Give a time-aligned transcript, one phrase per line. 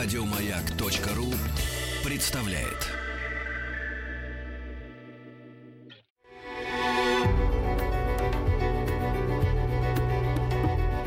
[0.00, 1.26] Радиомаяк.ру
[2.08, 2.86] представляет.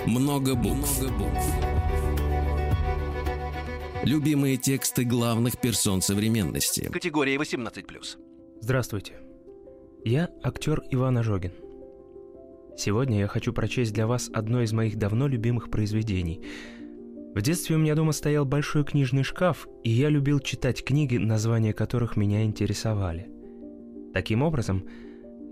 [0.06, 1.02] Много букв.
[1.02, 1.46] Много букв.
[4.04, 6.90] Любимые тексты главных персон современности.
[6.92, 8.18] Категории 18+.
[8.60, 9.22] Здравствуйте.
[10.04, 11.54] Я актер Иван Ожогин.
[12.78, 16.42] Сегодня я хочу прочесть для вас одно из моих давно любимых произведений.
[17.34, 21.72] В детстве у меня дома стоял большой книжный шкаф, и я любил читать книги, названия
[21.72, 23.30] которых меня интересовали.
[24.14, 24.84] Таким образом,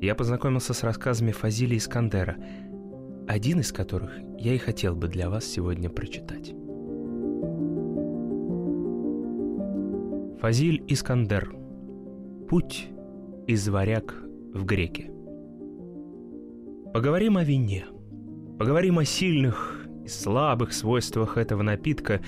[0.01, 2.35] я познакомился с рассказами Фазили Искандера,
[3.29, 6.53] один из которых я и хотел бы для вас сегодня прочитать.
[10.41, 11.55] Фазиль Искандер.
[12.49, 12.89] Путь
[13.47, 14.21] из варяг
[14.53, 15.11] в греки.
[16.93, 17.85] Поговорим о вине.
[18.57, 19.78] Поговорим о сильных
[20.09, 22.21] слабых свойствах этого напитка,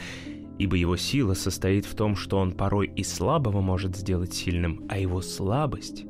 [0.58, 4.98] ибо его сила состоит в том, что он порой и слабого может сделать сильным, а
[4.98, 6.06] его слабость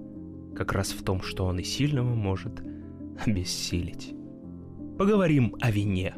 [0.55, 2.61] как раз в том, что он и сильного может
[3.25, 4.13] обессилить.
[4.97, 6.13] Поговорим о вине.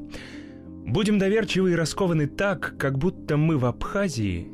[0.86, 4.48] Будем доверчивы и раскованы так, как будто мы в Абхазии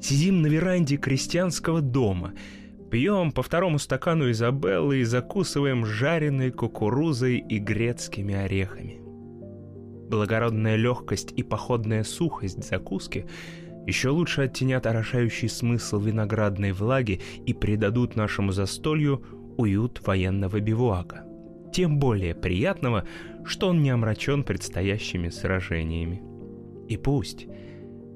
[0.00, 2.32] сидим на веранде крестьянского дома—
[2.90, 9.05] Пьем по второму стакану Изабеллы и закусываем жареной кукурузой и грецкими орехами.
[10.08, 13.26] Благородная легкость и походная сухость закуски
[13.86, 19.22] еще лучше оттенят орошающий смысл виноградной влаги и придадут нашему застолью
[19.56, 21.24] уют военного бивуака.
[21.72, 23.04] Тем более приятного,
[23.44, 26.22] что он не омрачен предстоящими сражениями.
[26.88, 27.46] И пусть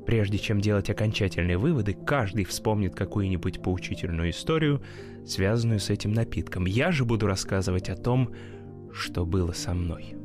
[0.07, 4.83] Прежде чем делать окончательные выводы, каждый вспомнит какую-нибудь поучительную историю,
[5.25, 6.65] связанную с этим напитком.
[6.65, 8.31] Я же буду рассказывать о том,
[8.93, 10.17] что было со мной.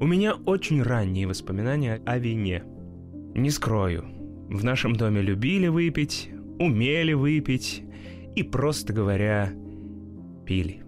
[0.00, 2.64] У меня очень ранние воспоминания о вине.
[3.34, 4.06] Не скрою,
[4.48, 7.82] в нашем доме любили выпить, умели выпить
[8.34, 9.52] и, просто говоря,
[10.46, 10.82] пили.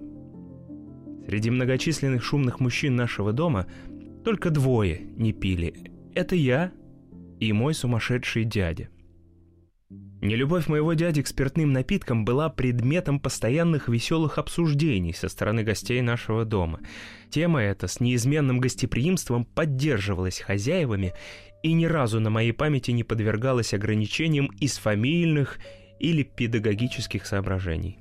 [1.27, 3.67] Среди многочисленных шумных мужчин нашего дома
[4.25, 5.75] только двое не пили.
[6.15, 6.72] Это я
[7.39, 8.89] и мой сумасшедший дядя.
[10.22, 16.44] Нелюбовь моего дяди к спиртным напиткам была предметом постоянных веселых обсуждений со стороны гостей нашего
[16.44, 16.78] дома.
[17.28, 21.12] Тема эта с неизменным гостеприимством поддерживалась хозяевами
[21.65, 25.59] и ни разу на моей памяти не подвергалась ограничениям из фамильных
[25.99, 27.99] или педагогических соображений.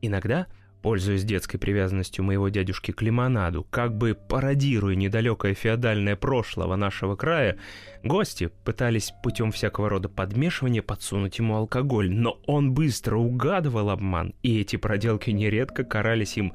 [0.00, 0.46] Иногда–
[0.82, 7.58] Пользуясь детской привязанностью моего дядюшки к лимонаду, как бы пародируя недалекое феодальное прошлого нашего края,
[8.02, 14.58] гости пытались путем всякого рода подмешивания подсунуть ему алкоголь, но он быстро угадывал обман, и
[14.58, 16.54] эти проделки нередко карались им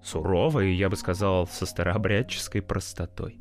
[0.00, 3.40] суровой, я бы сказал, со старообрядческой простотой.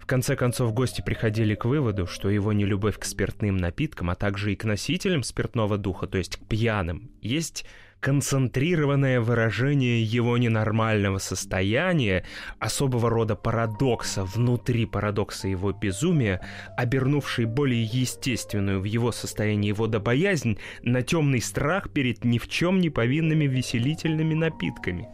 [0.00, 4.52] В конце концов, гости приходили к выводу, что его нелюбовь к спиртным напиткам, а также
[4.52, 7.66] и к носителям спиртного духа, то есть к пьяным, есть
[8.00, 12.24] концентрированное выражение его ненормального состояния,
[12.58, 16.40] особого рода парадокса внутри парадокса его безумия,
[16.76, 22.90] обернувший более естественную в его состоянии водобоязнь на темный страх перед ни в чем не
[22.90, 25.08] повинными веселительными напитками.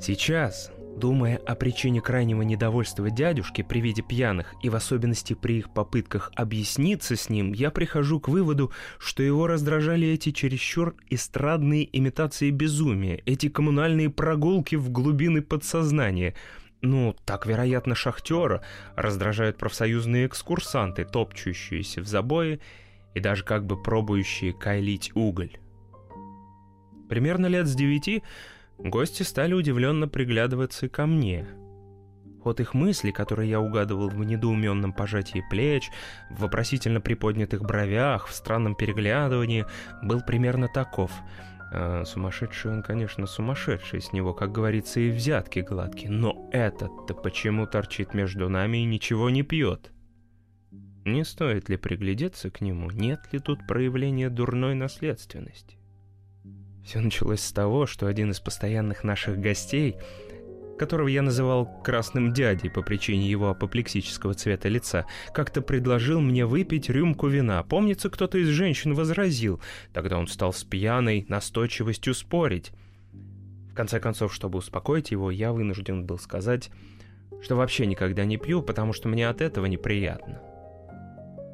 [0.00, 5.72] Сейчас, Думая о причине крайнего недовольства дядюшки при виде пьяных и в особенности при их
[5.72, 12.50] попытках объясниться с ним, я прихожу к выводу, что его раздражали эти чересчур эстрадные имитации
[12.50, 16.34] безумия, эти коммунальные прогулки в глубины подсознания.
[16.82, 18.62] Ну, так, вероятно, шахтера
[18.96, 22.60] раздражают профсоюзные экскурсанты, топчущиеся в забое
[23.14, 25.56] и даже как бы пробующие кайлить уголь.
[27.08, 28.22] Примерно лет с девяти
[28.84, 31.46] Гости стали удивленно приглядываться ко мне.
[32.42, 35.90] Ход их мысли, которые я угадывал в недоуменном пожатии плеч,
[36.30, 39.66] в вопросительно приподнятых бровях, в странном переглядывании,
[40.02, 41.12] был примерно таков.
[41.72, 47.66] А, сумасшедший он, конечно, сумасшедший, с него, как говорится, и взятки гладкие, но этот-то почему
[47.66, 49.92] торчит между нами и ничего не пьет?
[51.04, 55.79] Не стоит ли приглядеться к нему, нет ли тут проявления дурной наследственности?
[56.84, 59.96] Все началось с того, что один из постоянных наших гостей,
[60.78, 66.88] которого я называл «красным дядей» по причине его апоплексического цвета лица, как-то предложил мне выпить
[66.88, 67.62] рюмку вина.
[67.62, 69.60] Помнится, кто-то из женщин возразил.
[69.92, 72.72] Тогда он стал с пьяной настойчивостью спорить.
[73.70, 76.70] В конце концов, чтобы успокоить его, я вынужден был сказать,
[77.42, 80.40] что вообще никогда не пью, потому что мне от этого неприятно.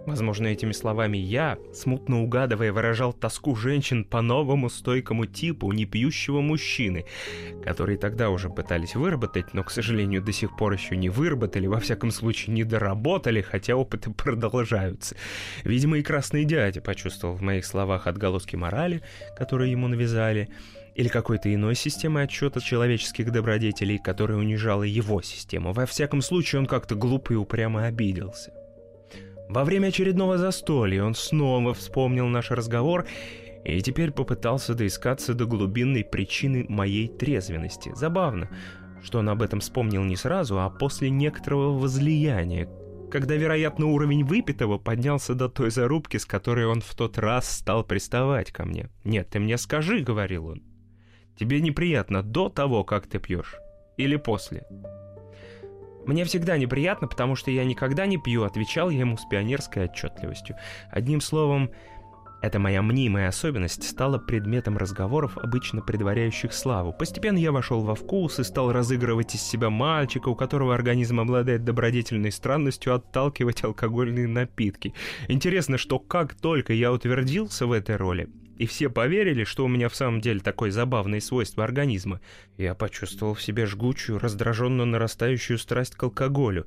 [0.06, 7.06] Возможно, этими словами я, смутно угадывая, выражал тоску женщин по новому стойкому типу непьющего мужчины,
[7.64, 11.81] который тогда уже пытались выработать, но, к сожалению, до сих пор еще не выработали, во
[11.81, 15.17] всяком случае не доработали, хотя опыты продолжаются.
[15.64, 19.02] Видимо, и красный дядя почувствовал в моих словах отголоски морали,
[19.37, 20.49] которые ему навязали,
[20.94, 25.73] или какой-то иной системы отчета человеческих добродетелей, которая унижала его систему.
[25.73, 28.56] Во всяком случае, он как-то глупо и упрямо обиделся.
[29.49, 33.07] Во время очередного застолья он снова вспомнил наш разговор
[33.65, 37.93] и теперь попытался доискаться до глубинной причины моей трезвенности.
[37.95, 38.49] Забавно,
[39.03, 42.69] что он об этом вспомнил не сразу, а после некоторого возлияния,
[43.11, 47.85] когда, вероятно, уровень выпитого поднялся до той зарубки, с которой он в тот раз стал
[47.85, 48.91] приставать ко мне.
[49.05, 50.63] «Нет, ты мне скажи»,— говорил он.
[51.39, 53.57] «Тебе неприятно до того, как ты пьешь?
[53.97, 54.65] Или после?»
[56.06, 60.56] «Мне всегда неприятно, потому что я никогда не пью»,— отвечал я ему с пионерской отчетливостью.
[60.91, 61.70] Одним словом,
[62.43, 66.93] эта моя мнимая особенность стала предметом разговоров, обычно предваряющих славу.
[66.93, 71.64] Постепенно я вошел во вкус и стал разыгрывать из себя мальчика, у которого организм обладает
[71.64, 74.94] добродетельной странностью отталкивать алкогольные напитки.
[75.26, 79.88] Интересно, что как только я утвердился в этой роли, и все поверили, что у меня
[79.88, 82.20] в самом деле такое забавное свойство организма.
[82.56, 86.67] Я почувствовал в себе жгучую, раздраженно нарастающую страсть к алкоголю.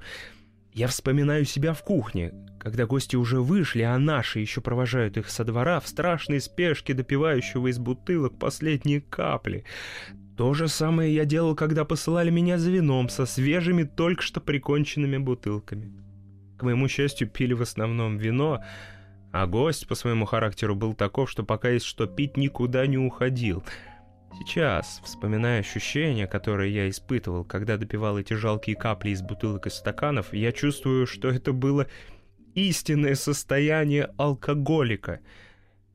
[0.74, 5.44] Я вспоминаю себя в кухне, когда гости уже вышли, а наши еще провожают их со
[5.44, 9.66] двора в страшной спешке допивающего из бутылок последние капли.
[10.38, 15.18] То же самое я делал, когда посылали меня за вином со свежими, только что приконченными
[15.18, 15.92] бутылками.
[16.58, 18.64] К моему счастью, пили в основном вино,
[19.32, 23.64] а гость по своему характеру был таков, что пока есть что пить, никуда не уходил.
[24.38, 30.34] Сейчас, вспоминая ощущения, которые я испытывал, когда допивал эти жалкие капли из бутылок и стаканов,
[30.34, 31.88] я чувствую, что это было
[32.56, 35.20] истинное состояние алкоголика.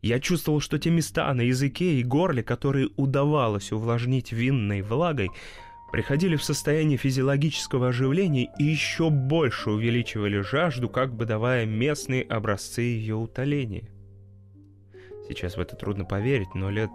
[0.02, 5.30] Я чувствовал, что те места на языке и горле, которые удавалось увлажнить винной влагой,
[5.94, 12.80] приходили в состояние физиологического оживления и еще больше увеличивали жажду, как бы давая местные образцы
[12.80, 13.88] ее утоления.
[15.28, 16.90] Сейчас в это трудно поверить, но лет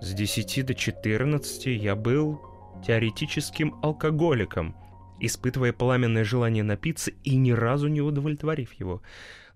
[0.00, 2.40] с 10 до 14 я был
[2.84, 4.74] теоретическим алкоголиком,
[5.20, 9.02] испытывая пламенное желание напиться и ни разу не удовлетворив его.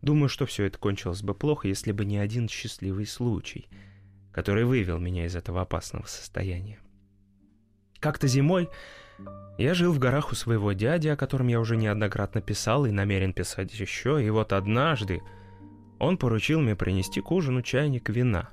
[0.01, 3.67] Думаю, что все это кончилось бы плохо, если бы не один счастливый случай,
[4.31, 6.79] который вывел меня из этого опасного состояния.
[8.05, 8.69] Как-то зимой
[9.57, 13.33] я жил в горах у своего дяди, о котором я уже неоднократно писал и намерен
[13.33, 15.23] писать еще, и вот однажды
[15.99, 18.51] он поручил мне принести к ужину чайник вина.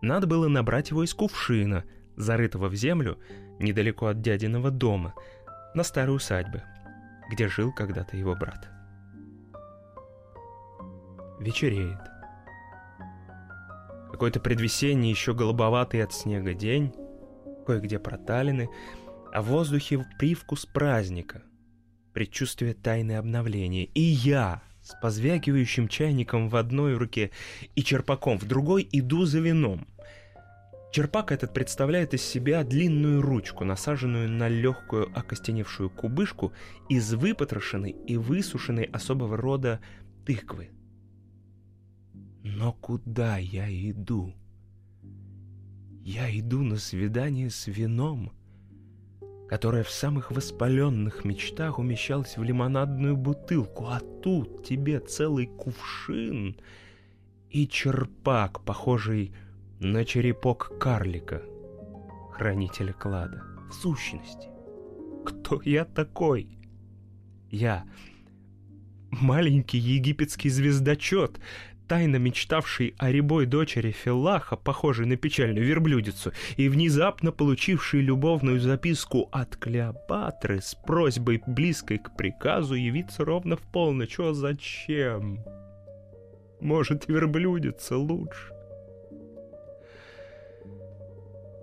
[0.00, 1.84] Надо было набрать его из кувшина,
[2.16, 3.18] зарытого в землю,
[3.58, 5.12] недалеко от дядиного дома,
[5.74, 6.64] на старой усадьбе,
[7.30, 8.70] где жил когда-то его брат.
[11.40, 12.00] Вечереет.
[14.12, 16.94] Какой-то предвесенний, еще голубоватый от снега день,
[17.64, 18.68] кое-где проталины,
[19.32, 21.42] а в воздухе привкус праздника,
[22.12, 23.86] предчувствие тайны обновления.
[23.86, 27.30] И я с позвякивающим чайником в одной руке
[27.74, 29.88] и черпаком в другой иду за вином.
[30.92, 36.52] Черпак этот представляет из себя длинную ручку, насаженную на легкую окостеневшую кубышку
[36.88, 39.80] из выпотрошенной и высушенной особого рода
[40.24, 40.70] тыквы.
[42.44, 44.36] Но куда я иду?
[46.04, 48.30] Я иду на свидание с вином,
[49.48, 56.60] которое в самых воспаленных мечтах умещалось в лимонадную бутылку, а тут тебе целый кувшин
[57.48, 59.34] и черпак, похожий
[59.80, 61.40] на черепок карлика,
[62.32, 63.42] хранителя клада.
[63.70, 64.50] В сущности,
[65.24, 66.58] кто я такой?
[67.50, 67.86] Я
[69.10, 71.40] маленький египетский звездочет,
[71.88, 79.28] тайно мечтавший о рябой дочери Филаха, похожей на печальную верблюдицу, и внезапно получивший любовную записку
[79.32, 84.18] от Клеопатры с просьбой, близкой к приказу, явиться ровно в полночь.
[84.18, 85.44] О, зачем?
[86.60, 88.52] Может, верблюдица лучше?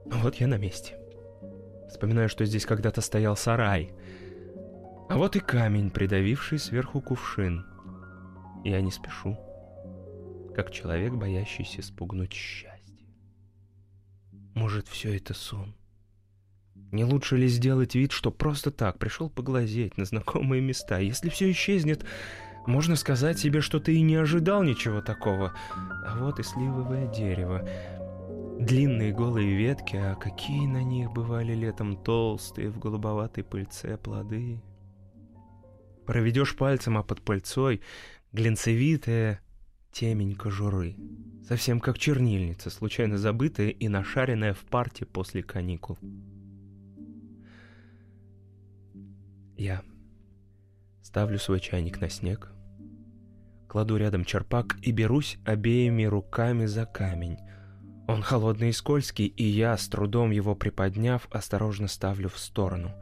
[0.05, 0.95] Вот я на месте.
[1.89, 3.91] Вспоминаю, что здесь когда-то стоял сарай.
[5.09, 7.65] А вот и камень, придавивший сверху кувшин.
[8.63, 9.37] Я не спешу
[10.55, 13.07] как человек, боящийся спугнуть счастье.
[14.53, 15.75] Может, все это сон?
[16.91, 20.99] Не лучше ли сделать вид, что просто так пришел поглазеть на знакомые места?
[20.99, 22.05] Если все исчезнет,
[22.67, 25.53] можно сказать себе, что ты и не ожидал ничего такого.
[25.73, 27.67] А вот и сливовое дерево.
[28.59, 34.61] Длинные голые ветки, а какие на них бывали летом толстые в голубоватой пыльце плоды.
[36.05, 37.81] Проведешь пальцем, а под пыльцой
[38.33, 39.39] глинцевитая
[39.91, 40.95] темень кожуры,
[41.47, 45.97] совсем как чернильница, случайно забытая и нашаренная в парте после каникул.
[49.57, 49.83] Я
[51.01, 52.51] ставлю свой чайник на снег,
[53.67, 57.37] кладу рядом черпак и берусь обеими руками за камень.
[58.07, 62.91] Он холодный и скользкий, и я, с трудом его приподняв, осторожно ставлю в сторону—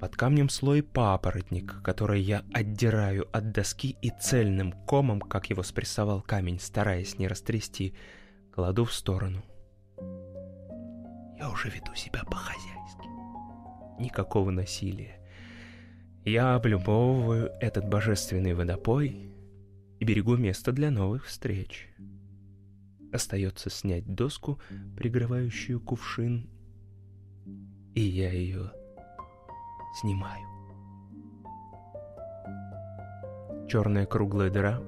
[0.00, 6.22] под камнем слой папоротник, который я отдираю от доски и цельным комом, как его спрессовал
[6.22, 7.94] камень, стараясь не растрясти,
[8.50, 9.44] кладу в сторону.
[11.38, 13.06] Я уже веду себя по-хозяйски.
[14.00, 15.20] Никакого насилия.
[16.24, 19.34] Я облюбовываю этот божественный водопой
[19.98, 21.88] и берегу место для новых встреч.
[23.12, 24.60] Остается снять доску,
[24.96, 26.48] прикрывающую кувшин,
[27.94, 28.72] и я ее
[29.94, 30.46] снимаю.
[33.68, 34.82] Черная круглая дыра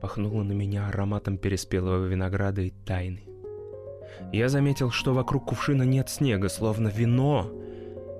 [0.00, 3.22] пахнула на меня ароматом переспелого винограда и тайны.
[4.32, 7.50] Я заметил, что вокруг кувшина нет снега, словно вино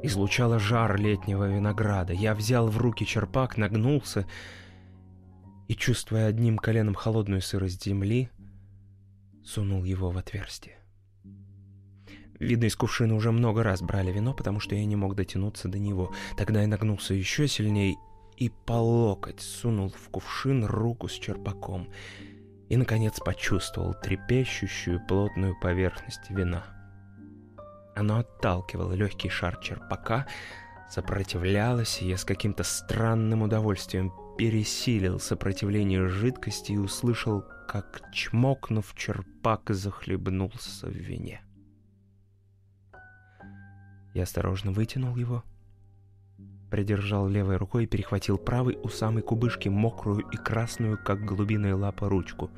[0.02, 2.12] излучало жар летнего винограда.
[2.12, 4.26] Я взял в руки черпак, нагнулся
[5.68, 8.30] и, чувствуя одним коленом холодную сырость земли,
[9.44, 10.81] сунул его в отверстие.
[12.42, 15.78] Видно, из кувшина уже много раз брали вино, потому что я не мог дотянуться до
[15.78, 16.12] него.
[16.36, 17.94] Тогда я нагнулся еще сильнее
[18.36, 21.88] и по локоть сунул в кувшин руку с черпаком.
[22.68, 26.64] И, наконец, почувствовал трепещущую плотную поверхность вина.
[27.94, 30.26] Оно отталкивало легкий шар черпака,
[30.90, 39.70] сопротивлялось, и я с каким-то странным удовольствием пересилил сопротивление жидкости и услышал, как, чмокнув, черпак
[39.70, 41.40] захлебнулся в вине.
[44.14, 45.42] Я осторожно вытянул его,
[46.70, 52.08] придержал левой рукой и перехватил правой у самой кубышки мокрую и красную, как голубиная лапа,
[52.08, 52.50] ручку.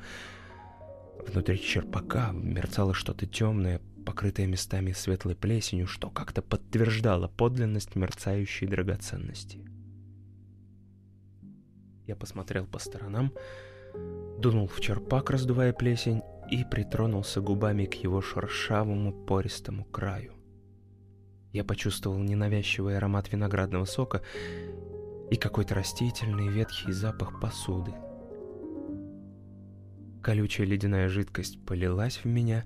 [1.27, 9.59] Внутри черпака мерцало что-то темное, покрытое местами светлой плесенью, что как-то подтверждало подлинность мерцающей драгоценности.
[12.05, 13.33] Я посмотрел по сторонам,
[14.39, 16.21] дунул в черпак, раздувая плесень,
[16.51, 20.34] и притронулся губами к его шершавому пористому краю.
[21.55, 24.21] Я почувствовал ненавязчивый аромат виноградного сока
[25.31, 27.93] и какой-то растительный ветхий запах посуды.
[30.21, 32.65] Колючая ледяная жидкость полилась в меня.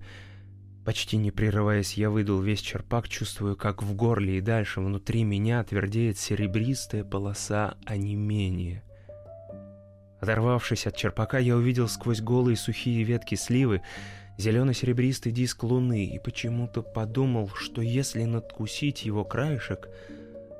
[0.85, 5.63] Почти не прерываясь, я выдул весь черпак, чувствую, как в горле и дальше внутри меня
[5.63, 8.83] твердеет серебристая полоса онемения.
[10.19, 13.83] Оторвавшись от черпака, я увидел сквозь голые сухие ветки сливы
[14.39, 19.89] зелено-серебристый диск луны и почему-то подумал, что если надкусить его краешек,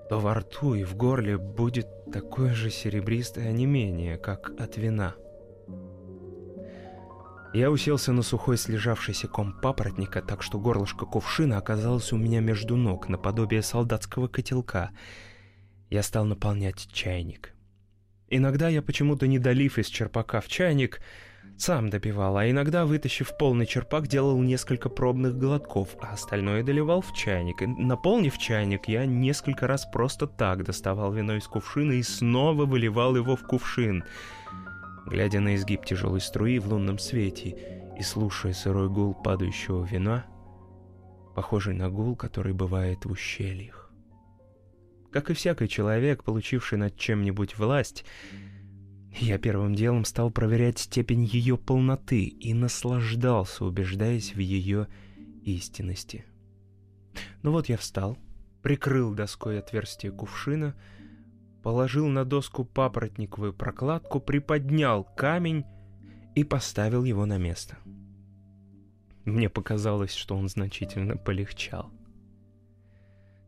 [0.10, 5.16] то во рту и в горле будет такое же серебристое онемение, как от вина.
[7.54, 12.76] Я уселся на сухой слежавшийся ком папоротника, так что горлышко кувшина оказалось у меня между
[12.76, 14.92] ног, наподобие солдатского котелка.
[15.90, 17.54] Я стал наполнять чайник.
[18.28, 21.02] Иногда я почему-то, не долив из черпака в чайник,
[21.62, 27.14] сам допивал, а иногда, вытащив полный черпак, делал несколько пробных глотков, а остальное доливал в
[27.14, 27.62] чайник.
[27.62, 33.16] И, наполнив чайник, я несколько раз просто так доставал вино из кувшина и снова выливал
[33.16, 34.04] его в кувшин.
[35.06, 37.58] Глядя на изгиб тяжелой струи в лунном свете
[37.98, 40.26] и слушая сырой гул падающего вина,
[41.36, 43.92] похожий на гул, который бывает в ущельях.
[45.12, 48.06] Как и всякий человек, получивший над чем-нибудь власть,
[49.18, 54.88] я первым делом стал проверять степень ее полноты и наслаждался, убеждаясь в ее
[55.44, 56.26] истинности.
[57.42, 58.18] Ну вот я встал,
[58.62, 60.76] прикрыл доской отверстие кувшина,
[61.64, 65.66] положил на доску папоротниковую прокладку, приподнял камень
[66.36, 67.78] и поставил его на место.
[69.26, 71.92] Мне показалось, что он значительно полегчал.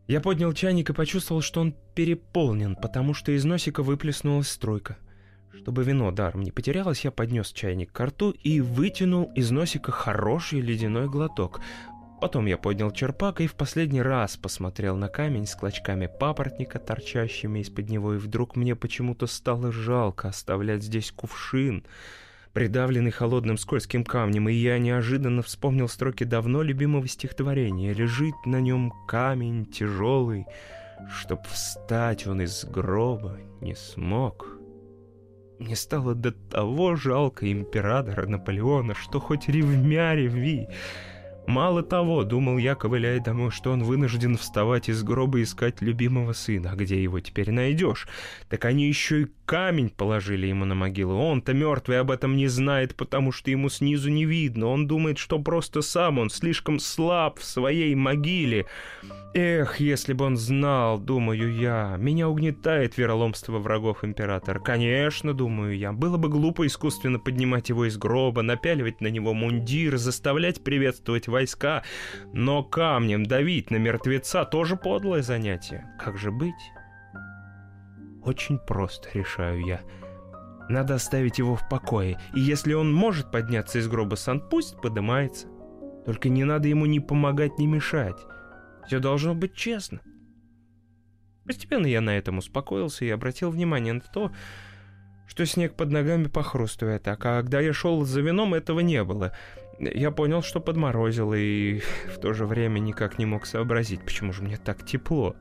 [0.08, 4.98] Я поднял чайник и почувствовал, что он переполнен, потому что из носика выплеснулась струйка—
[5.54, 10.62] чтобы вино даром не потерялось, я поднес чайник к рту и вытянул из носика хороший
[10.62, 11.62] ледяной глоток.
[12.22, 17.60] Потом я поднял черпак и в последний раз посмотрел на камень с клочками папоротника, торчащими
[17.60, 21.84] из-под него, и вдруг мне почему-то стало жалко оставлять здесь кувшин,
[22.54, 27.94] придавленный холодным скользким камнем, и я неожиданно вспомнил строки давно любимого стихотворения.
[27.94, 30.46] «Лежит на нем камень тяжелый,
[31.10, 34.61] чтоб встать он из гроба не смог».
[35.62, 40.68] Мне стало до того жалко императора Наполеона, что хоть ревмя реви.
[41.48, 46.34] Мало того, думал я, ковыляя домой, что он вынужден вставать из гроба и искать любимого
[46.34, 46.72] сына.
[46.72, 48.08] А где его теперь найдешь?
[48.48, 51.16] Так они еще и камень положили ему на могилу.
[51.16, 54.68] Он-то мертвый об этом не знает, потому что ему снизу не видно.
[54.68, 58.66] Он думает, что просто сам он слишком слаб в своей могиле.
[59.34, 61.96] Эх, если бы он знал, думаю я.
[61.98, 64.60] Меня угнетает вероломство врагов императора.
[64.60, 65.94] Конечно, думаю я.
[65.94, 71.84] Было бы глупо искусственно поднимать его из гроба, напяливать на него мундир, заставлять приветствовать войска.
[72.34, 75.86] Но камнем давить на мертвеца тоже подлое занятие.
[76.00, 76.54] Как же быть?
[78.24, 79.82] Очень просто, решаю я.
[80.70, 85.48] Надо оставить его в покое, и если он может подняться из гроба сам, пусть поднимается.
[86.06, 88.18] Только не надо ему ни помогать, ни мешать.
[88.86, 90.02] Все должно быть честно.
[91.46, 94.32] Постепенно я на этом успокоился и обратил внимание на то,
[95.28, 99.36] что снег под ногами похрустывает, а когда я шел за вином, этого не было—
[99.82, 104.44] я понял, что подморозил, и в то же время никак не мог сообразить, почему же
[104.44, 105.36] мне так тепло.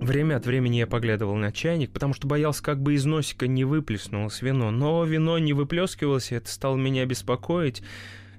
[0.00, 3.64] Время от времени я поглядывал на чайник, потому что боялся, как бы из носика не
[3.64, 4.70] выплеснулось вино.
[4.70, 7.82] Но вино не выплескивалось, и это стало меня беспокоить.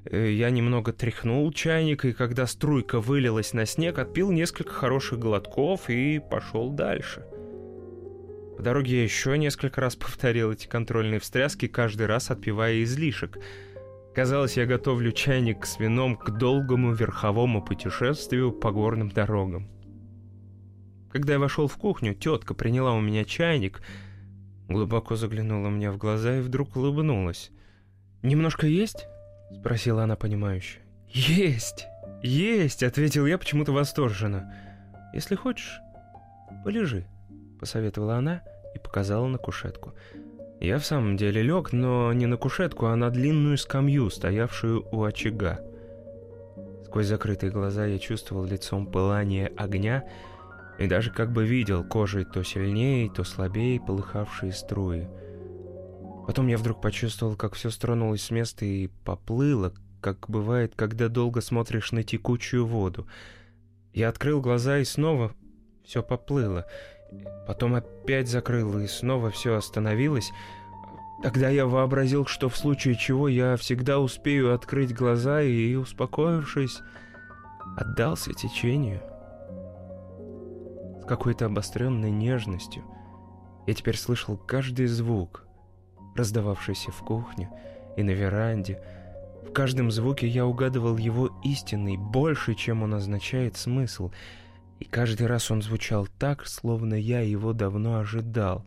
[0.05, 5.89] Э, я немного тряхнул чайник, и когда струйка вылилась на снег, отпил несколько хороших глотков
[5.89, 7.25] и пошел дальше.
[8.55, 13.37] По дороге я еще несколько раз повторил эти контрольные встряски, каждый раз отпивая излишек—
[14.13, 19.69] Казалось, я готовлю чайник с вином к долгому верховому путешествию по горным дорогам.
[21.11, 23.81] Когда я вошел в кухню, тетка приняла у меня чайник,
[24.67, 27.51] глубоко заглянула мне в глаза и вдруг улыбнулась.
[28.21, 29.07] «Немножко есть?»—
[29.59, 30.79] спросила она понимающе.
[31.07, 31.87] «Есть!
[32.21, 34.53] Есть!»— ответил я почему-то восторженно.
[35.13, 35.79] «Если хочешь,
[36.63, 37.05] полежи»,—
[37.59, 38.43] посоветовала она
[38.75, 39.93] и показала на кушетку.
[40.59, 45.03] Я в самом деле лег, но не на кушетку, а на длинную скамью, стоявшую у
[45.03, 45.61] очага.
[46.85, 50.03] Сквозь закрытые глаза я чувствовал лицом пылание огня
[50.77, 55.07] и даже как бы видел кожей то сильнее, то слабее полыхавшие струи.
[56.27, 61.39] Потом я вдруг почувствовал, как все стронулось с места и поплыло, как бывает, когда долго
[61.39, 63.07] смотришь на текучую воду.
[63.93, 65.31] Я открыл глаза и снова
[65.85, 66.65] все поплыло—
[67.47, 70.31] Потом опять закрыл, и снова все остановилось.
[71.23, 76.79] Тогда я вообразил, что в случае чего я всегда успею открыть глаза и, успокоившись,
[77.75, 79.01] отдался течению.
[81.01, 82.83] С какой-то обостренной нежностью
[83.65, 85.47] я теперь слышал каждый звук,
[86.15, 87.49] раздававшийся в кухне
[87.97, 88.81] и на веранде.
[89.43, 94.11] В каждом звуке я угадывал его истинный, больше, чем он означает смысл—
[94.79, 98.65] и каждый раз он звучал так, словно я его давно ожидал.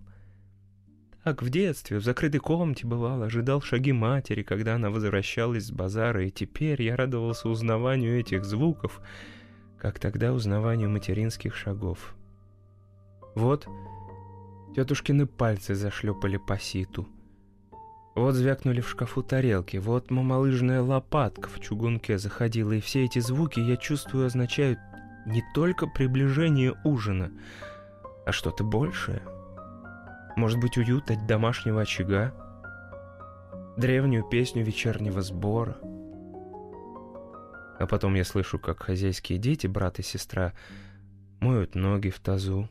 [1.25, 6.27] Так в детстве, в закрытой комнате бывал, ожидал шаги матери, когда она возвращалась с базара,
[6.27, 9.01] и теперь я радовался узнаванию этих звуков,
[9.79, 12.15] как тогда узнаванию материнских шагов.
[13.35, 13.67] Вот
[14.75, 17.09] тетушкины пальцы зашлепали по ситу.
[18.15, 23.61] Вот звякнули в шкафу тарелки, вот мамалыжная лопатка в чугунке заходила, и все эти звуки,
[23.61, 24.79] я чувствую, означают
[25.27, 27.33] не только приближение ужина,
[28.27, 29.23] а что-то большее.
[30.37, 32.35] Может быть, уют от домашнего очага,
[33.77, 35.77] древнюю песню вечернего сбора.
[37.79, 40.53] А потом я слышу, как хозяйские дети, брат и сестра,
[41.41, 42.69] моют ноги в тазу.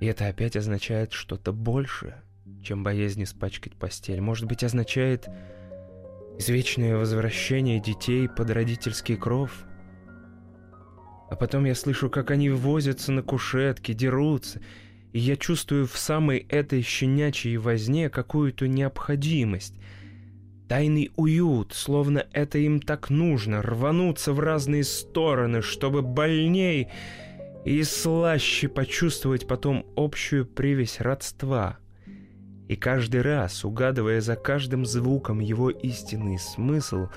[0.00, 2.22] И это опять означает что-то большее,
[2.62, 4.20] чем боязнь испачкать постель.
[4.20, 5.28] Может быть, означает
[6.38, 9.64] извечное возвращение детей под родительский кров—
[11.28, 14.60] а потом я слышу, как они возятся на кушетке, дерутся,
[15.12, 19.74] и я чувствую в самой этой щенячьей возне какую-то необходимость.
[20.68, 26.88] Тайный уют, словно это им так нужно, рвануться в разные стороны, чтобы больней
[27.64, 31.78] и слаще почувствовать потом общую привязь родства.
[32.68, 37.08] И каждый раз, угадывая за каждым звуком его истинный смысл,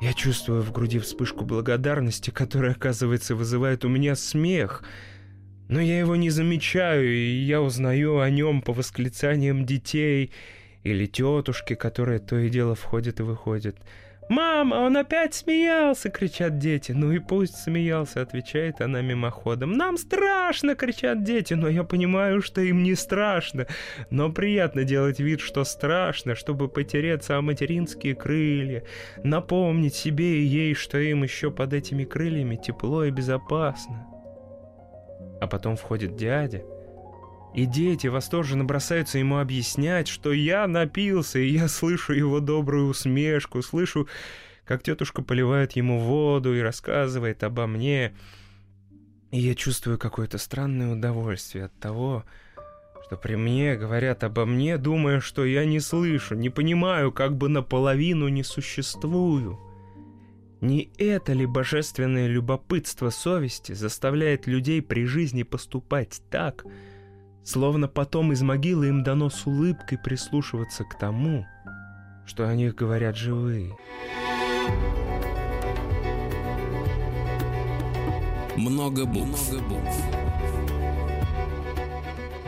[0.00, 4.82] я чувствую в груди вспышку благодарности, которая, оказывается, вызывает у меня смех.
[5.68, 10.32] Но я его не замечаю, и я узнаю о нем по восклицаниям детей
[10.84, 13.76] или тетушки, которые то и дело входят и выходят.
[14.28, 16.92] «Мама, он опять смеялся!»— кричат дети.
[16.92, 19.72] «Ну и пусть смеялся!»— отвечает она мимоходом.
[19.72, 21.54] «Нам страшно!»— кричат дети.
[21.54, 23.66] Но я понимаю, что им не страшно.
[24.10, 28.82] Но приятно делать вид, что страшно, чтобы потереться о материнские крылья,
[29.22, 34.06] напомнить себе и ей, что им еще под этими крыльями тепло и безопасно.
[35.40, 36.62] А потом входит дядя—
[37.56, 43.62] и дети восторженно бросаются ему объяснять, что я напился, и я слышу его добрую усмешку,
[43.62, 44.08] слышу,
[44.66, 48.14] как тетушка поливает ему воду и рассказывает обо мне.
[49.30, 52.24] И я чувствую какое-то странное удовольствие от того,
[53.06, 57.48] что при мне говорят обо мне, думая, что я не слышу, не понимаю, как бы
[57.48, 59.58] наполовину не существую.
[60.60, 66.66] Не это ли божественное любопытство совести заставляет людей при жизни поступать так,
[67.46, 71.46] словно потом из могилы им дано с улыбкой прислушиваться к тому,
[72.26, 73.76] что о них говорят живые?
[78.56, 79.52] Много букв.
[79.52, 79.96] Много букв.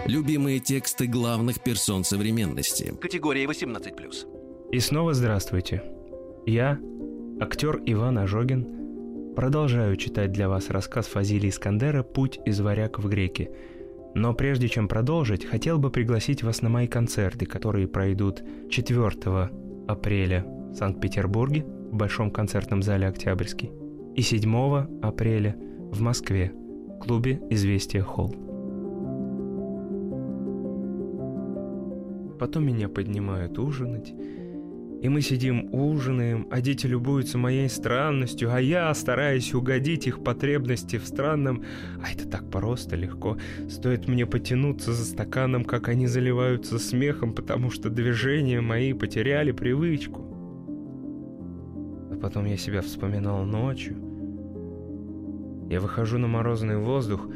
[0.06, 2.94] Любимые тексты главных персон современности.
[3.00, 4.70] Категория 18+.
[4.72, 5.84] И снова здравствуйте.
[6.46, 6.78] Я,
[7.40, 13.50] актер Иван Ожогин, продолжаю читать для вас рассказ Фазили Искандера «Путь из варяг в греки».
[14.14, 19.50] Но прежде чем продолжить, хотел бы пригласить вас на мои концерты, которые пройдут 4
[19.86, 23.70] апреля в Санкт-Петербурге в Большом концертном зале «Октябрьский»
[24.14, 25.56] и 7 апреля
[25.90, 28.34] в Москве в клубе «Известия Холл».
[32.38, 34.14] Потом меня поднимают ужинать,
[35.00, 40.98] и мы сидим ужинаем, а дети любуются моей странностью, а я стараюсь угодить их потребности
[40.98, 41.62] в странном...
[42.02, 43.36] А это так просто, легко.
[43.68, 50.22] Стоит мне потянуться за стаканом, как они заливаются смехом, потому что движения мои потеряли привычку.
[52.10, 53.96] А потом я себя вспоминал ночью.
[55.70, 57.28] Я выхожу на морозный воздух,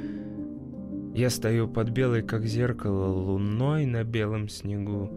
[1.15, 5.11] я стою под белой, как зеркало, луной на белом снегу.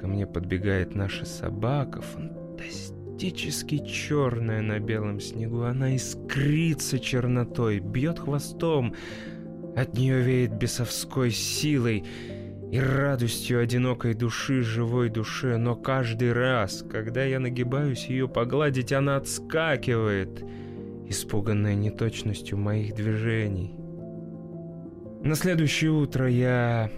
[0.00, 5.62] Ко мне подбегает наша собака, фантастически черная на белом снегу.
[5.62, 8.94] Она искрится чернотой, бьет хвостом.
[9.76, 12.04] От нее веет бесовской силой
[12.70, 15.56] и радостью одинокой души, живой душе.
[15.56, 20.44] Но каждый раз, когда я нагибаюсь ее погладить, она отскакивает,
[21.08, 23.74] испуганная неточностью моих движений.
[25.22, 26.90] На следующее утро я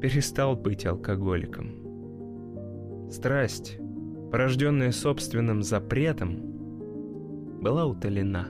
[0.00, 1.85] перестал быть алкоголиком.
[3.10, 3.78] Страсть,
[4.30, 8.48] порожденная собственным запретом, была утолена.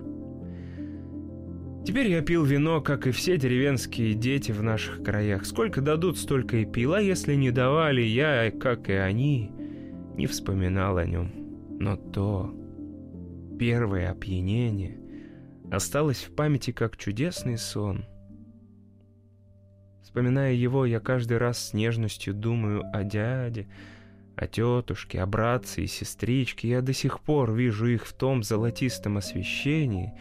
[1.84, 5.46] Теперь я пил вино, как и все деревенские дети в наших краях.
[5.46, 9.52] Сколько дадут, столько и пил, а если не давали, я, как и они,
[10.16, 11.32] не вспоминал о нем.
[11.78, 12.52] Но то
[13.58, 14.98] первое опьянение
[15.70, 18.04] осталось в памяти как чудесный сон—
[20.16, 23.68] Вспоминая его, я каждый раз с нежностью думаю о дяде,
[24.36, 26.68] о тетушке, о братце и сестричке.
[26.68, 30.12] Я до сих пор вижу их в том золотистом освещении,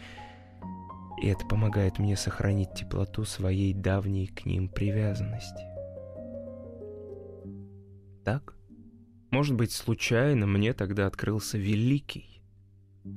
[1.22, 5.64] и это помогает мне сохранить теплоту своей давней к ним привязанности.
[8.24, 8.54] Так,
[9.30, 12.42] может быть, случайно мне тогда открылся великий,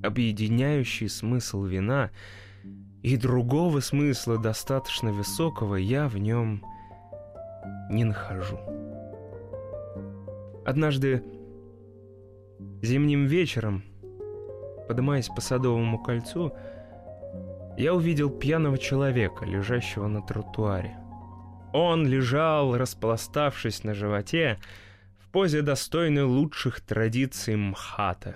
[0.03, 2.11] объединяющий смысл вина—
[3.01, 6.63] и другого смысла достаточно высокого я в нем
[7.89, 8.59] не нахожу.
[10.65, 11.23] Однажды
[12.81, 13.83] зимним вечером,
[14.87, 16.53] поднимаясь по Садовому кольцу,
[17.77, 20.97] я увидел пьяного человека, лежащего на тротуаре.
[21.73, 24.59] Он лежал, распластавшись на животе,
[25.19, 28.35] в позе достойной лучших традиций МХАТа,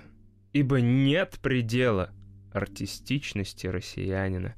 [0.54, 2.12] ибо нет предела—
[2.54, 4.56] артистичности россиянина.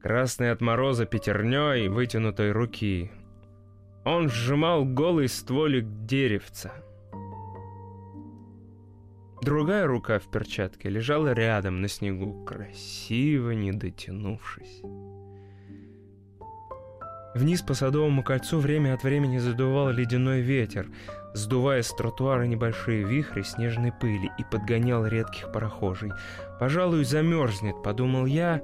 [0.00, 3.10] Красный от мороза пятерней вытянутой руки.
[4.04, 6.72] Он сжимал голый стволик деревца.
[9.40, 14.82] Другая рука в перчатке лежала рядом на снегу, красиво не дотянувшись.
[17.34, 20.88] Вниз по Садовому кольцу время от времени задувал ледяной ветер,
[21.34, 26.12] сдувая с тротуара небольшие вихри снежной пыли и подгонял редких прохожей.
[26.60, 28.62] «Пожалуй, замерзнет»,— подумал я,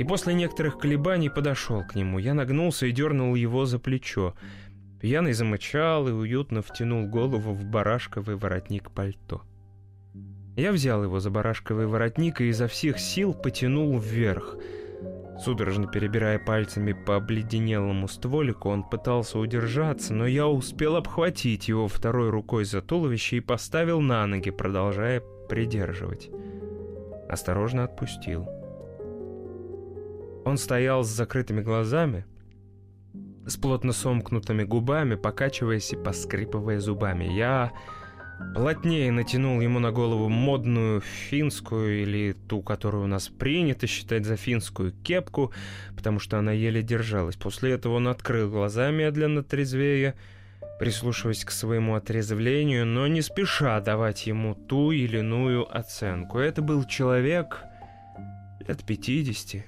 [0.00, 2.18] и после некоторых колебаний подошел к нему.
[2.18, 4.34] Я нагнулся и дернул его за плечо.
[4.98, 9.42] Пьяный замычал и уютно втянул голову в барашковый воротник пальто.
[10.56, 14.56] Я взял его за барашковый воротник и изо всех сил потянул вверх—
[15.40, 22.28] Судорожно перебирая пальцами по обледенелому стволику, он пытался удержаться, но я успел обхватить его второй
[22.28, 26.28] рукой за туловище и поставил на ноги, продолжая придерживать.
[27.26, 28.59] Осторожно отпустил.
[30.44, 32.24] Он стоял с закрытыми глазами,
[33.46, 37.24] с плотно сомкнутыми губами, покачиваясь и поскрипывая зубами.
[37.24, 37.72] Я
[38.54, 44.36] плотнее натянул ему на голову модную финскую или ту, которую у нас принято считать за
[44.36, 45.52] финскую кепку,
[45.96, 47.36] потому что она еле держалась.
[47.36, 50.14] После этого он открыл глаза медленно трезвее
[50.80, 56.38] прислушиваясь к своему отрезвлению, но не спеша давать ему ту или иную оценку.
[56.38, 57.58] Это был человек
[58.66, 59.64] лет 50, с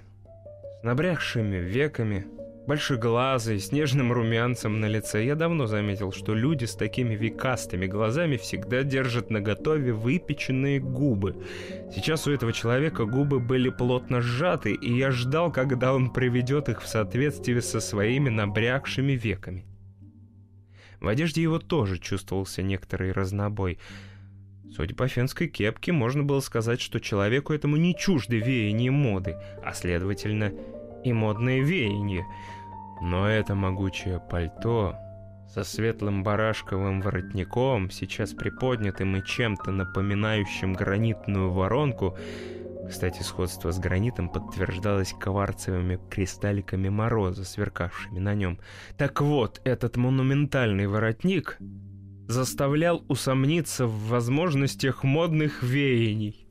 [0.82, 2.26] набрякшими веками,
[2.66, 5.24] большеглазый, с нежным румянцем на лице.
[5.24, 11.36] Я давно заметил, что люди с такими векастыми глазами всегда держат наготове выпеченные губы.
[11.94, 16.82] Сейчас у этого человека губы были плотно сжаты, и я ждал, когда он приведет их
[16.82, 19.64] в соответствии со своими набрякшими веками.
[21.00, 23.78] В одежде его тоже чувствовался некоторый разнобой—
[24.74, 29.74] Судя по фенской кепке, можно было сказать, что человеку этому не чужды веяния моды, а
[29.74, 30.52] следовательно
[31.04, 32.24] и модное веяние.
[33.02, 34.96] Но это могучее пальто
[35.52, 42.16] со светлым барашковым воротником, сейчас приподнятым и чем-то напоминающим гранитную воронку,
[42.88, 48.58] кстати, сходство с гранитом подтверждалось кварцевыми кристалликами мороза, сверкавшими на нем.
[48.96, 51.58] Так вот, этот монументальный воротник
[52.28, 56.46] заставлял усомниться в возможностях модных веяний.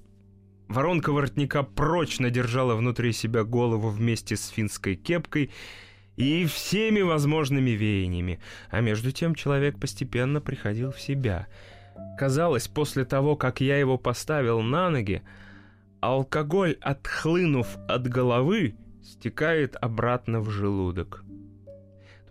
[0.68, 5.52] Воронка воротника прочно держала внутри себя голову вместе с финской кепкой
[6.16, 11.48] и всеми возможными веяниями, а между тем человек постепенно приходил в себя.
[12.18, 15.24] Казалось, после того, как я его поставил на ноги,
[16.00, 21.24] алкоголь, отхлынув от головы, стекает обратно в желудок.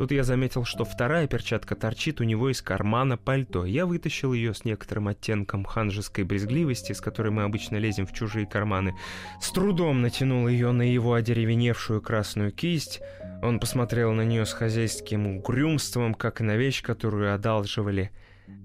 [0.01, 3.67] Тут я заметил, что вторая перчатка торчит у него из кармана пальто.
[3.67, 8.47] Я вытащил ее с некоторым оттенком ханжеской брезгливости, с которой мы обычно лезем в чужие
[8.47, 8.95] карманы.
[9.43, 13.03] С трудом натянул ее на его одеревеневшую красную кисть.
[13.43, 18.11] Он посмотрел на нее с хозяйским угрюмством, как на вещь, которую одалживали,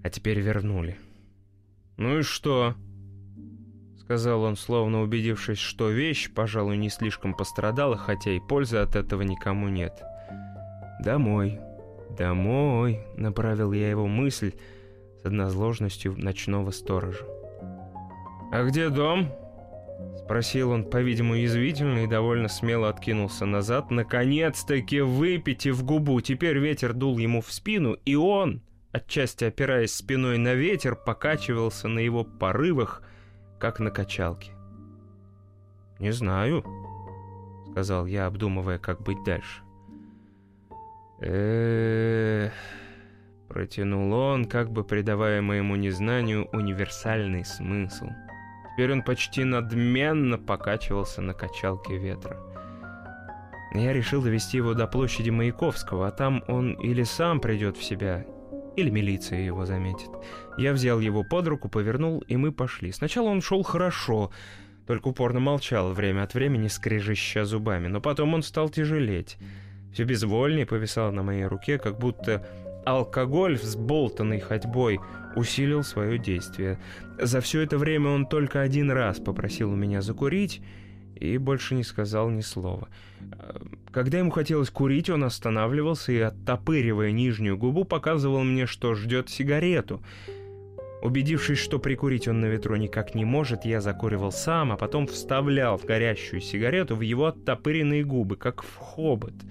[0.06, 0.98] а теперь вернули.
[1.98, 2.76] «Ну и что?»—
[4.00, 9.22] сказал он, словно убедившись, что вещь, пожалуй, не слишком пострадала, хотя и пользы от этого
[9.24, 10.02] никому нет.—
[11.00, 11.60] «Домой,
[12.18, 14.54] домой»,— направил я его мысль
[15.22, 17.26] с однозложностью ночного сторожа.
[18.52, 19.30] «А где дом?»—
[20.24, 26.22] спросил он, по-видимому, язвительно и довольно смело откинулся назад, наконец-таки выпитив губу.
[26.22, 32.00] Теперь ветер дул ему в спину, и он, отчасти опираясь спиной на ветер, покачивался на
[32.00, 33.04] его порывах,
[33.60, 34.52] как на качалке.
[36.00, 36.64] «Не знаю»,—
[37.72, 39.65] сказал я, обдумывая, как быть дальше
[41.22, 42.50] э
[43.56, 48.10] протянул он, как бы придавая моему незнанию универсальный смысл.
[48.74, 52.38] Теперь он почти надменно покачивался на качалке ветра.
[53.74, 58.26] Я решил довести его до площади Маяковского, а там он или сам придет в себя,
[58.76, 60.10] или милиция его заметит.
[60.58, 62.92] Я взял его под руку, повернул, и мы пошли.
[62.92, 64.32] Сначала он шел хорошо,
[64.86, 69.38] только упорно молчал, время от времени скрежеща зубами, но потом он стал тяжелеть
[69.96, 72.46] все безвольнее повисал на моей руке, как будто
[72.86, 75.00] алкоголь, взболтанный ходьбой,
[75.38, 76.80] усилил свое действие.
[77.18, 80.62] За все это время он только один раз попросил у меня закурить
[81.16, 82.90] и больше не сказал ни слова.
[83.90, 90.04] Когда ему хотелось курить, он останавливался и, оттопыривая нижнюю губу, показывал мне, что ждет сигарету.
[91.04, 95.78] Убедившись, что прикурить он на ветру никак не может, я закуривал сам, а потом вставлял
[95.78, 99.36] в горящую сигарету в его оттопыренные губы, как в хобот—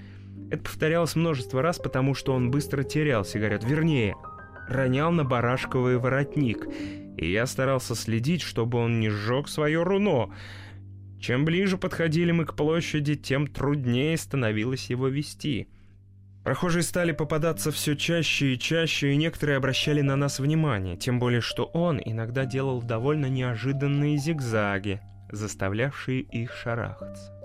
[0.54, 3.64] это повторялось множество раз, потому что он быстро терял сигарет.
[3.64, 4.14] Вернее,
[4.68, 6.66] ронял на барашковый воротник.
[7.16, 10.34] И я старался следить, чтобы он не сжег свое руно.
[11.20, 15.68] Чем ближе подходили мы к площади, тем труднее становилось его вести.
[16.42, 21.40] Прохожие стали попадаться все чаще и чаще, и некоторые обращали на нас внимание, тем более
[21.40, 25.00] что он иногда делал довольно неожиданные зигзаги,
[25.32, 27.43] заставлявшие их шарахаться.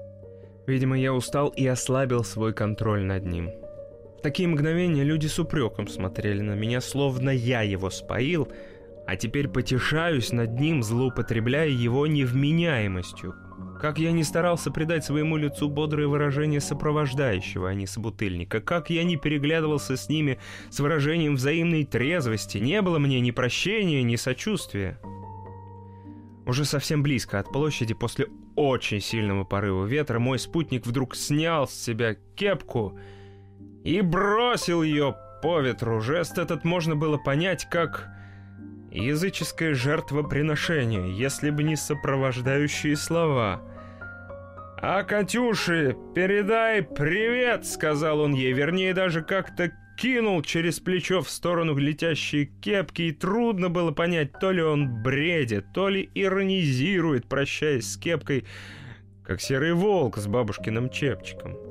[0.69, 3.49] Видимо, я устал и ослабил свой контроль над ним.
[4.19, 8.47] В такие мгновения люди с упреком смотрели на меня, словно я его споил,
[9.07, 13.33] а теперь потешаюсь над ним, злоупотребляя его невменяемостью.
[13.81, 18.61] Как я не старался придать своему лицу бодрое выражение сопровождающего, а не собутыльника.
[18.61, 20.37] Как я не переглядывался с ними
[20.69, 22.59] с выражением взаимной трезвости.
[22.59, 24.99] Не было мне ни прощения, ни сочувствия.
[26.45, 31.73] Уже совсем близко от площади, после очень сильного порыва ветра, мой спутник вдруг снял с
[31.73, 32.99] себя кепку
[33.83, 36.01] и бросил ее по ветру.
[36.01, 38.09] Жест этот можно было понять как
[38.91, 43.61] языческое жертвоприношение, если бы не сопровождающие слова.
[44.81, 51.75] «А Катюше, передай привет!»— сказал он ей, вернее, даже как-то кинул через плечо в сторону
[51.75, 57.97] летящей кепки, и трудно было понять, то ли он бредит, то ли иронизирует, прощаясь с
[57.97, 58.45] кепкой,
[59.23, 61.68] как серый волк с бабушкиным чепчиком.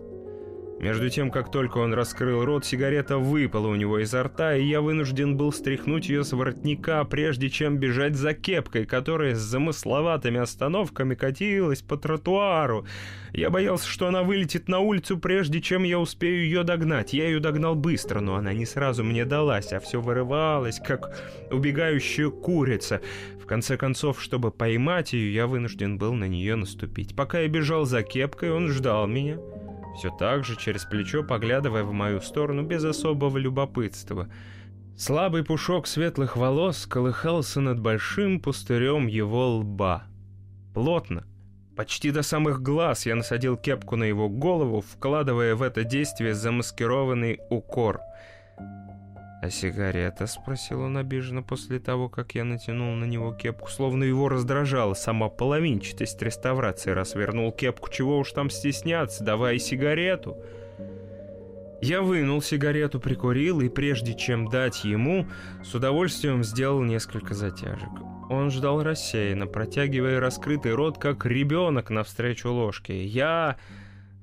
[0.80, 4.80] Между тем, как только он раскрыл рот, сигарета выпала у него изо рта, и я
[4.80, 11.16] вынужден был стряхнуть ее с воротника, прежде чем бежать за кепкой, которая с замысловатыми остановками
[11.16, 12.86] катилась по тротуару.
[13.32, 17.12] Я боялся, что она вылетит на улицу, прежде чем я успею ее догнать.
[17.12, 22.30] Я ее догнал быстро, но она не сразу мне далась, а все вырывалось, как убегающая
[22.30, 23.00] курица.
[23.42, 27.16] В конце концов, чтобы поймать ее, я вынужден был на нее наступить.
[27.16, 29.38] Пока я бежал за кепкой, он ждал меня
[29.96, 34.28] все так же через плечо поглядывая в мою сторону без особого любопытства.
[34.96, 40.04] Слабый пушок светлых волос колыхался над большим пустырем его лба.
[40.74, 41.24] Плотно,
[41.76, 47.40] почти до самых глаз я насадил кепку на его голову, вкладывая в это действие замаскированный
[47.50, 48.00] укор—
[49.40, 54.28] «А сигарета?»— спросил он обиженно после того, как я натянул на него кепку, словно его
[54.28, 60.36] раздражала сама половинчатость реставрации, раз вернул кепку, чего уж там стесняться, давай сигарету.
[61.80, 65.28] Я вынул сигарету, прикурил, и прежде чем дать ему,
[65.62, 67.90] с удовольствием сделал несколько затяжек.
[68.28, 73.04] Он ждал рассеянно, протягивая раскрытый рот, как ребенок навстречу ложке.
[73.04, 73.56] Я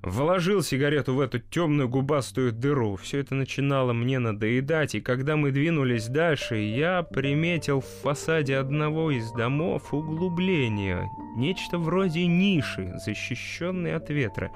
[0.05, 2.95] Вложил сигарету в эту темную губастую дыру.
[2.95, 9.09] Все это начинало мне надоедать, и когда мы двинулись дальше, я приметил в фасаде одного
[9.09, 11.09] из домов углубление.
[11.35, 14.51] Нечто вроде ниши, защищенной от ветра.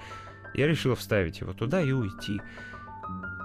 [0.54, 2.40] Я решил вставить его туда и уйти.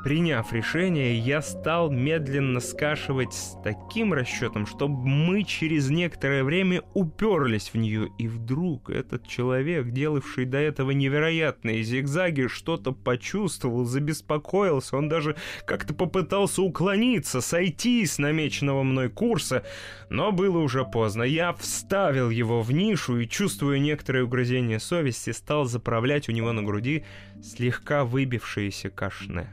[0.04, 7.70] Приняв решение, я стал медленно скашивать с таким расчетом, чтобы мы через некоторое время уперлись
[7.72, 8.10] в нее.
[8.18, 14.98] И вдруг этот человек, делавший до этого невероятные зигзаги, что-то почувствовал, забеспокоился.
[14.98, 19.64] Он даже как-то попытался уклониться, сойти с намеченного мной курса,
[20.10, 21.22] но было уже поздно.
[21.22, 26.62] Я вставил его в нишу и, чувствуя некоторое угрызение совести, стал заправлять у него на
[26.62, 27.06] груди
[27.42, 29.48] слегка выбившиеся кашне.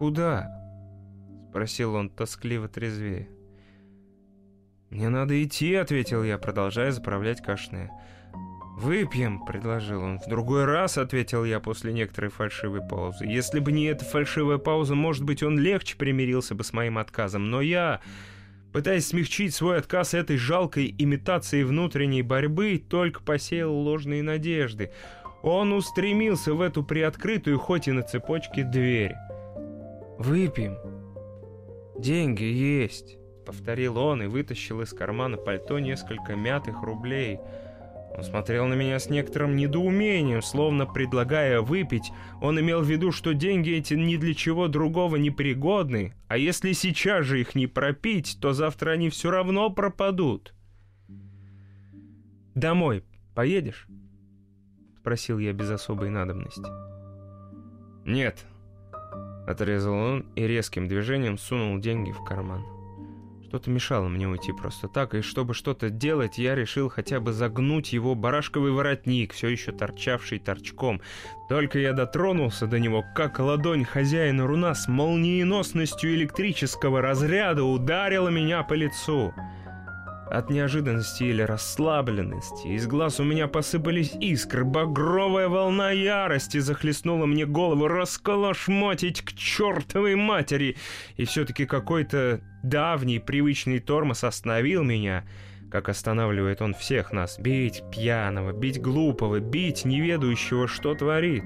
[0.00, 0.50] «Куда?»—
[1.50, 3.28] спросил он тоскливо трезвее.
[4.88, 7.90] «Мне надо идти»,— ответил я, продолжая заправлять кашне.
[8.78, 10.18] «Выпьем»,— предложил он.
[10.18, 13.26] «В другой раз»,— ответил я после некоторой фальшивой паузы.
[13.26, 17.50] «Если бы не эта фальшивая пауза, может быть, он легче примирился бы с моим отказом.
[17.50, 18.00] Но я,
[18.72, 24.92] пытаясь смягчить свой отказ этой жалкой имитацией внутренней борьбы, только посеял ложные надежды.
[25.42, 29.14] Он устремился в эту приоткрытую, хоть и на цепочке, дверь.
[30.20, 30.76] «Выпьем.
[31.98, 37.38] Деньги есть»,— повторил он и вытащил из кармана пальто несколько мятых рублей.
[38.14, 42.12] Он смотрел на меня с некоторым недоумением, словно предлагая выпить.
[42.42, 46.72] Он имел в виду, что деньги эти ни для чего другого не пригодны, а если
[46.72, 50.52] сейчас же их не пропить, то завтра они все равно пропадут.
[52.54, 53.04] «Домой
[53.34, 53.86] поедешь?»—
[55.00, 56.68] спросил я без особой надобности.
[58.04, 58.44] «Нет»,
[59.50, 62.64] Отрезал он и резким движением сунул деньги в карман.
[63.48, 67.92] Что-то мешало мне уйти просто так, и чтобы что-то делать, я решил хотя бы загнуть
[67.92, 71.00] его барашковый воротник, все еще торчавший торчком.
[71.48, 78.62] Только я дотронулся до него, как ладонь хозяина руна с молниеносностью электрического разряда ударила меня
[78.62, 79.34] по лицу.
[80.30, 87.46] От неожиданности или расслабленности из глаз у меня посыпались искры, багровая волна ярости захлестнула мне
[87.46, 90.76] голову, расколошмотить к чертовой матери.
[91.16, 95.24] И все-таки какой-то давний привычный тормоз остановил меня,
[95.68, 97.36] как останавливает он всех нас.
[97.36, 101.42] Бить пьяного, бить глупого, бить неведающего, что творит.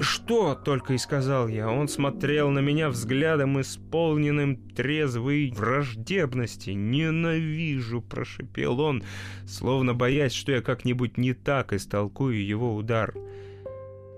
[0.00, 1.70] «Что?»— только и сказал я.
[1.70, 6.70] Он смотрел на меня взглядом, исполненным трезвой враждебности.
[6.70, 9.02] «Ненавижу!»— прошепел он,
[9.46, 13.14] словно боясь, что я как-нибудь не так истолкую его удар.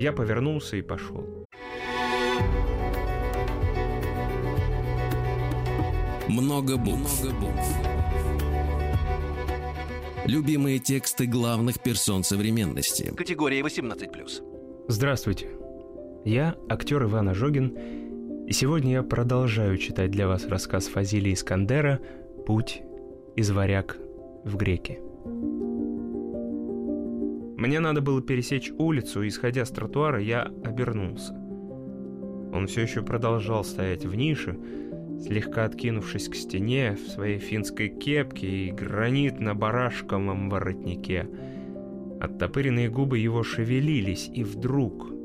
[0.00, 1.46] Я повернулся и пошел.
[6.28, 7.22] Много букв.
[7.22, 7.76] Много букв.
[10.26, 13.14] Любимые тексты главных персон современности.
[13.16, 14.42] Категория 18+.
[14.88, 15.57] Здравствуйте.
[16.24, 17.76] Я актер Иван Ожогин,
[18.46, 22.00] и сегодня я продолжаю читать для вас рассказ Фазилия Искандера
[22.44, 22.82] «Путь
[23.36, 23.96] из варяг
[24.44, 24.98] в греки».
[27.56, 31.32] Мне надо было пересечь улицу, и, исходя с тротуара, я обернулся.
[32.52, 34.58] Он все еще продолжал стоять в нише,
[35.20, 41.28] слегка откинувшись к стене в своей финской кепке и гранитно-барашковом воротнике.
[42.20, 45.17] Оттопыренные губы его шевелились, и вдруг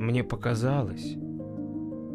[0.00, 1.16] мне показалось,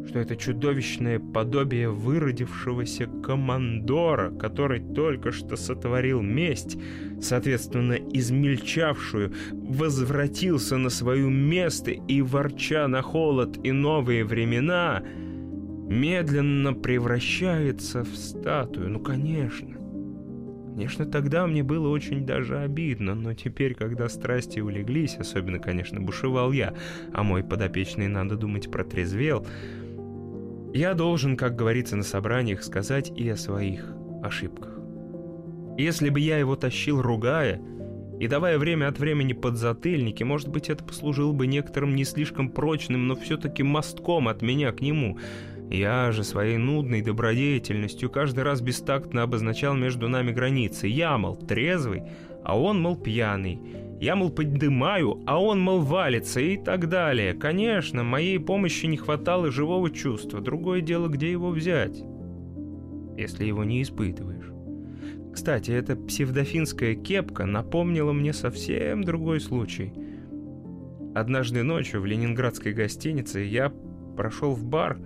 [0.08, 6.78] что это чудовищное подобие выродившегося командора, который только что сотворил месть,
[7.22, 15.04] соответственно, измельчавшую, возвратился на свое место и, ворча на холод и новые времена,
[15.88, 18.90] медленно превращается в статую.
[18.90, 19.85] Ну, конечно.
[20.76, 26.52] Конечно, тогда мне было очень даже обидно, но теперь, когда страсти улеглись, особенно, конечно, бушевал
[26.52, 26.74] я,
[27.14, 29.48] а мой подопечный, надо думать, протрезвел,
[30.74, 33.90] я должен, как говорится на собраниях, сказать и о своих
[34.22, 34.78] ошибках.
[35.78, 37.62] Если бы я его тащил, ругая,
[38.20, 43.08] и давая время от времени подзатыльники, может быть, это послужило бы некоторым не слишком прочным,
[43.08, 45.20] но все-таки мостком от меня к нему—
[45.70, 50.88] я же своей нудной добродетельностью каждый раз бестактно обозначал между нами границы.
[50.88, 52.04] Я, мол, трезвый,
[52.44, 53.60] а он, мол, пьяный.
[54.00, 57.34] Я, мол, поднимаю, а он, мол, валится и так далее.
[57.34, 60.42] Конечно, моей помощи не хватало живого чувства.
[60.42, 62.04] Другое дело, где его взять,
[63.18, 64.52] если его не испытываешь.
[65.34, 69.94] Кстати, эта псевдофинская кепка напомнила мне совсем другой случай.
[71.16, 73.74] Однажды ночью в ленинградской гостинице я
[74.16, 74.98] прошел в бар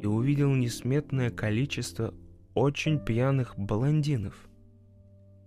[0.00, 2.14] и увидел несметное количество
[2.54, 4.34] очень пьяных блондинов.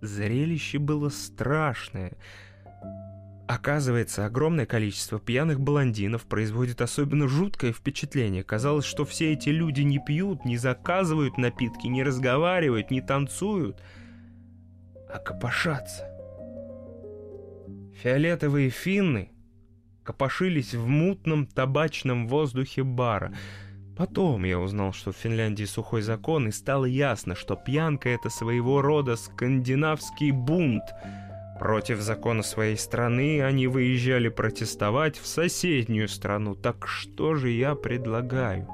[0.01, 2.17] Зрелище было страшное.
[3.47, 8.43] Оказывается, огромное количество пьяных блондинов производит особенно жуткое впечатление.
[8.43, 13.81] Казалось, что все эти люди не пьют, не заказывают напитки, не разговаривают, не танцуют,
[15.11, 16.05] а копошатся.
[18.03, 19.31] Фиолетовые финны
[20.03, 23.33] копошились в мутном табачном воздухе бара—
[23.99, 28.81] Потом я узнал, что в Финляндии сухой закон, и стало ясно, что пьянка— это своего
[28.81, 30.85] рода скандинавский бунт.
[31.59, 36.55] Против закона своей страны они выезжали протестовать в соседнюю страну.
[36.55, 38.69] Так что же я предлагаю?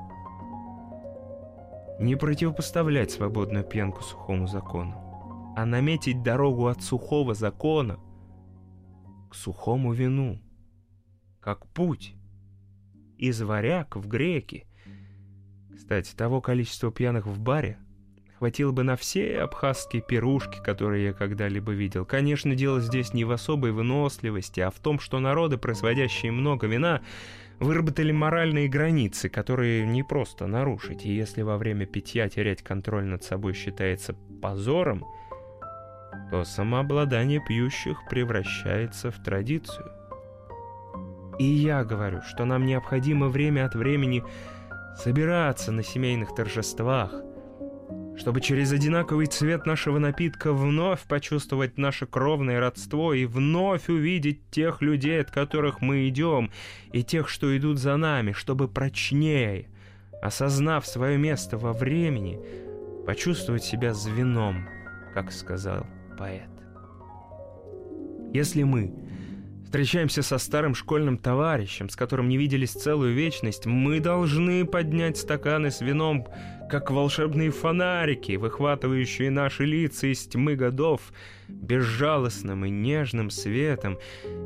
[1.99, 7.99] Не противопоставлять свободную пьянку сухому закону, а наметить дорогу от сухого закона
[9.31, 10.39] к сухому вину,
[11.39, 12.13] как путь
[13.17, 14.67] из варяг в греки—
[15.75, 17.77] кстати, того количества пьяных в баре
[18.37, 22.05] хватило бы на все абхазские пирушки, которые я когда-либо видел.
[22.05, 27.01] Конечно, дело здесь не в особой выносливости, а в том, что народы, производящие много вина,
[27.59, 31.05] выработали моральные границы, которые не просто нарушить.
[31.05, 35.05] И если во время питья терять контроль над собой считается позором,
[36.31, 39.91] то самообладание пьющих превращается в традицию.
[41.39, 44.23] И я говорю, что нам необходимо время от времени
[44.97, 47.13] собираться на семейных торжествах,
[48.17, 54.81] чтобы через одинаковый цвет нашего напитка вновь почувствовать наше кровное родство и вновь увидеть тех
[54.81, 56.51] людей, от которых мы идем,
[56.93, 59.67] и тех, что идут за нами, чтобы прочнее,
[60.21, 62.39] осознав свое место во времени,
[63.05, 64.67] почувствовать себя звеном,
[65.13, 65.85] как сказал
[66.17, 66.49] поэт.
[68.33, 68.93] Если мы
[69.75, 75.69] встречаемся со старым школьным товарищем, с которым не виделись целую вечность, мы должны поднять стаканы
[75.69, 76.25] с вином,
[76.69, 81.01] как волшебные фонарики, выхватывающие наши лица из тьмы годов
[81.49, 83.99] безжалостным и нежным светом.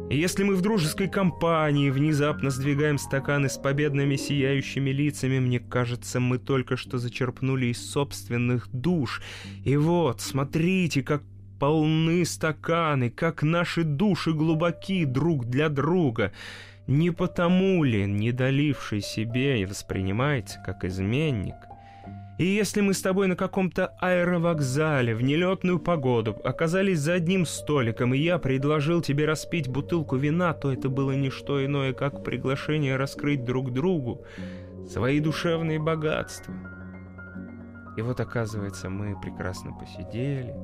[0.10, 6.20] И если мы в дружеской компании внезапно сдвигаем стаканы с победными сияющими лицами, мне кажется,
[6.20, 9.22] мы только что зачерпнули из собственных душ.
[9.64, 11.22] И вот, смотрите, как
[11.60, 16.32] полны стаканы, как наши души глубоки друг для друга.
[16.88, 21.55] Не потому ли, не доливший себе, и воспринимается как изменник?
[22.39, 28.14] И если мы с тобой на каком-то аэровокзале в нелетную погоду оказались за одним столиком,
[28.14, 32.95] и я предложил тебе распить бутылку вина, то это было не что иное, как приглашение
[32.95, 34.24] раскрыть друг другу
[34.89, 36.55] свои душевные богатства.
[37.97, 40.55] И вот, оказывается, мы прекрасно посидели,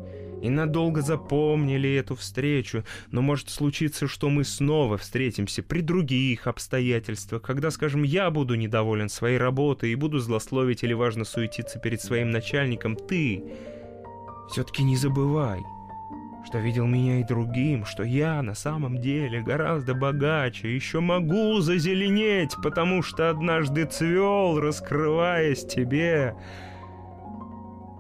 [0.42, 7.42] и надолго запомнили эту встречу, но может случиться, что мы снова встретимся при других обстоятельствах,
[7.42, 12.32] когда, скажем, я буду недоволен своей работой и буду злословить или важно суетиться перед своим
[12.32, 13.44] начальником, ты
[14.50, 15.62] все-таки не забывай,
[16.46, 22.56] что видел меня и другим, что я на самом деле гораздо богаче, еще могу зазеленеть,
[22.62, 26.36] потому что однажды цвел, раскрываясь тебе,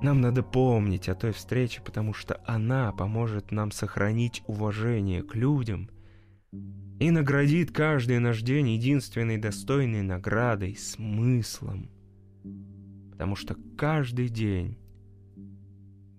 [0.05, 5.89] нам надо помнить о той встрече, потому что она поможет нам сохранить уважение к людям
[6.99, 11.89] и наградит каждый наш день единственной достойной наградой, смыслом.
[13.11, 14.77] Потому что каждый день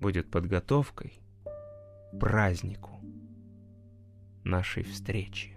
[0.00, 3.00] будет подготовкой к празднику
[4.42, 5.56] нашей встречи.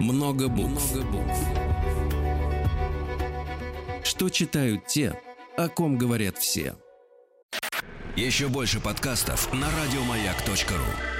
[0.00, 0.94] Много букв.
[0.94, 1.65] Много букв.
[4.16, 5.20] Что читают те,
[5.58, 6.74] о ком говорят все.
[8.16, 11.15] Еще больше подкастов на радиомаяк.ру.